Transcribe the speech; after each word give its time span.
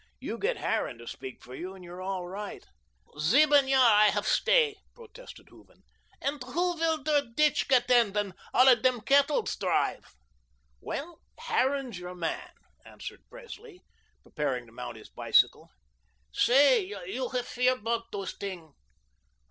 "You 0.19 0.39
get 0.39 0.57
Harran 0.57 0.97
to 0.97 1.05
speak 1.07 1.43
for 1.43 1.53
you, 1.53 1.75
and 1.75 1.83
you're 1.83 2.01
all 2.01 2.25
right." 2.27 2.65
"Sieben 3.19 3.67
yahr 3.67 3.85
I 3.85 4.07
hef 4.07 4.25
stay," 4.25 4.77
protested 4.95 5.49
Hooven, 5.49 5.83
"and 6.19 6.41
who 6.43 6.73
will 6.75 7.03
der 7.03 7.27
ditch 7.35 7.67
ge 7.67 7.85
tend, 7.87 8.17
und 8.17 8.33
alle 8.51 8.75
dem 8.77 9.01
cettles 9.01 9.55
drive?" 9.59 10.15
"Well, 10.79 11.21
Harran's 11.37 11.99
your 11.99 12.15
man," 12.15 12.49
answered 12.83 13.21
Presley, 13.29 13.83
preparing 14.23 14.65
to 14.65 14.71
mount 14.71 14.97
his 14.97 15.09
bicycle. 15.11 15.69
"Say, 16.33 16.81
you 16.83 17.29
hef 17.29 17.53
hear 17.53 17.73
about 17.75 18.09
dose 18.11 18.35
ting?" 18.35 18.73